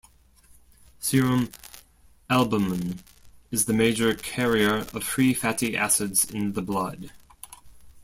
Serum 0.97 1.51
albumin 2.27 3.03
is 3.51 3.65
the 3.65 3.73
major 3.73 4.15
carrier 4.15 4.77
of 4.77 5.03
free 5.03 5.31
fatty 5.31 5.77
acids 5.77 6.25
in 6.25 6.53
the 6.53 6.61
blood. 6.63 7.11